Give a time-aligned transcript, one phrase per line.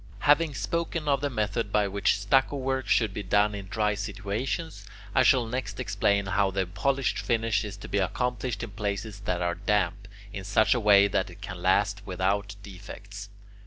[0.21, 4.87] Having spoken of the method by which stucco work should be done in dry situations,
[5.13, 9.43] I shall next explain how the polished finish is to be accomplished in places that
[9.43, 13.29] are damp, in such a way that it can last without defects.